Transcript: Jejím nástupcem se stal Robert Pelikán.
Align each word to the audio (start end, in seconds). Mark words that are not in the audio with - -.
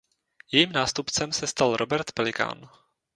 Jejím 0.51 0.71
nástupcem 0.71 1.31
se 1.31 1.47
stal 1.47 1.77
Robert 1.77 2.11
Pelikán. 2.11 2.69